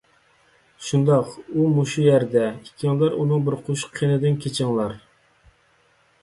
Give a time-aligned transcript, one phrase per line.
[0.85, 2.45] شۇنداق، ئۇ مۇشۇ يەردە.
[2.69, 4.97] ئىككىڭلار ئۇنىڭ بىر قوشۇق قېنىدىن كېچىڭلار.